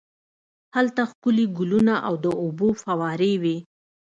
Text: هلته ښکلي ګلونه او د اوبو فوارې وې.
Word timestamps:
هلته 0.75 1.01
ښکلي 1.11 1.45
ګلونه 1.57 1.93
او 2.07 2.13
د 2.23 2.27
اوبو 2.41 2.67
فوارې 2.83 3.33
وې. 3.41 3.57